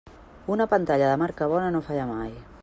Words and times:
Una 0.53 0.65
pantalla 0.71 1.11
de 1.11 1.19
marca 1.25 1.51
bona 1.53 1.71
no 1.77 1.85
falla 1.91 2.09
mai. 2.15 2.35